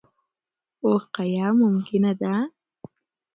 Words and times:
وقایه 0.89 1.47
ممکنه 1.61 2.11
ده. 2.19 2.33